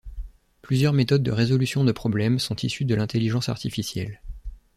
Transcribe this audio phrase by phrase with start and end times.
[0.63, 4.19] Plusieurs méthodes de résolution de problèmes sont issues de l'intelligence artificielle.